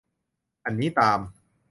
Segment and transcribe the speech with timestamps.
[0.65, 1.19] อันนี้ตาม